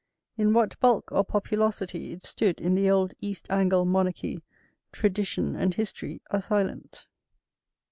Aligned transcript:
In 0.35 0.51
what 0.53 0.79
bulk 0.79 1.11
or 1.11 1.23
populosity 1.23 2.11
it 2.11 2.23
stood 2.23 2.59
in 2.59 2.73
the 2.73 2.89
old 2.89 3.13
East 3.21 3.45
Angle 3.51 3.85
monarchy 3.85 4.41
tradition 4.91 5.55
and 5.55 5.75
history 5.75 6.23
are 6.31 6.41
silent. 6.41 7.05